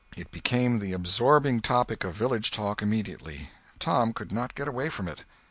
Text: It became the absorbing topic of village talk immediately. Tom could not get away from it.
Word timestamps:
It 0.17 0.31
became 0.31 0.79
the 0.79 0.93
absorbing 0.93 1.61
topic 1.61 2.03
of 2.03 2.15
village 2.15 2.49
talk 2.49 2.81
immediately. 2.81 3.51
Tom 3.77 4.13
could 4.13 4.31
not 4.31 4.55
get 4.55 4.67
away 4.67 4.89
from 4.89 5.07
it. 5.07 5.25